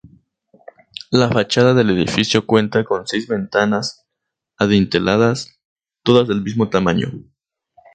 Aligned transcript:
La 1.11 1.29
fachada 1.29 1.75
del 1.75 1.91
edificio 1.91 2.47
cuenta 2.47 2.83
con 2.83 3.05
seis 3.05 3.27
ventanas 3.27 4.03
adinteladas, 4.57 5.59
todas 6.01 6.27
del 6.27 6.41
mismo 6.41 6.67
tamaño. 6.71 7.11